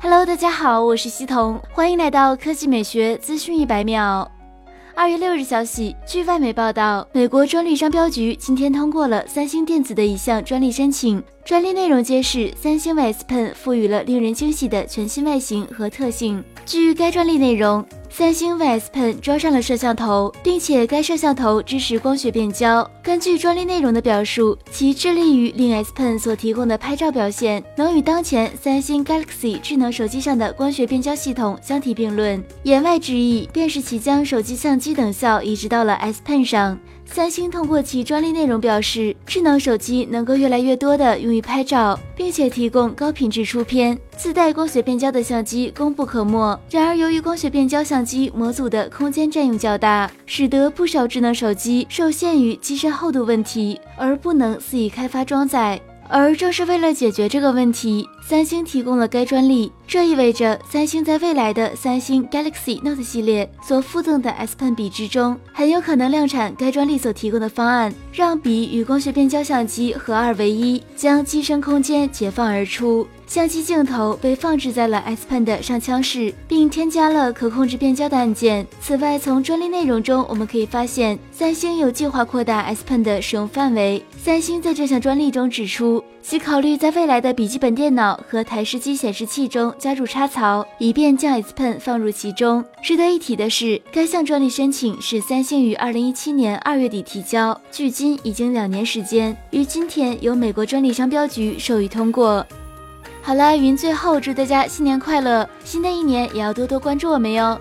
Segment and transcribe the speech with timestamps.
[0.00, 4.30] Hello，大家好，我是西彤，欢迎来到科技美学资讯一百秒。
[4.94, 11.20] 二月六日消息，据外媒报道，美国专利商标局今天通过了三星电子的一项专利申请。
[11.44, 16.44] 专利内容揭示，三星 S Pen 赋予了令人惊喜的全新外形和特性。
[16.64, 17.84] 据该专利内容。
[18.10, 22.88] 三星 VS Pen 装上了摄像头，并且该摄像头支持光学变焦。
[23.02, 32.42] 根据专利内容的表述，其致力于令 S Pen 所提供的拍照表现能与当前三星 Galaxy 智能手机上的光学变焦系统相提并论。
[32.64, 36.78] 言外之意，便是其将手机相机等效移植到了 S Pen 上。
[37.10, 43.98] 三星通过其专利内容表示，智能手机能够越来越多的用于拍照，并且提供高品质出片。
[44.16, 46.58] 自带光学变焦的相机功不可没。
[46.70, 55.80] 然而，由于光学变焦相机模组的空间占用较大，使得不少智能手机受限于机身厚度问题，而不能肆意开发装载。
[56.10, 59.72] 而正是为了解决这个问题，三星提供了该专利。
[59.88, 73.08] 这意味着，三星在未来的三星 Galaxy Note 系列所附赠的 S Pen 笔之中，很有可能量产该专利所提供的方案，让笔与光学变焦相机合二为一，将机身空间解放而出。
[73.26, 78.66] 相机镜头被放置在了 S Pen 的上腔室，并添加了可控制变焦的按键。
[78.80, 84.02] 此外，从专利内容中我们可以发现，三星有计划扩大 S Pen 的使用范围。
[84.18, 92.64] 三星在这项专利中指出，其考虑在未来的笔记本电脑和台式机显示器中加入插槽，以便将 S Pen 放入其中。
[92.82, 102.44] 值得一提的是，该项专利申请是三星于二零一七年二月底提交，距今已经两年时间，于今天由美国专利商标局授予通过。
[103.22, 107.58] 好了，云最后祝大家新年快乐，新的一年也要多多关注我们哟。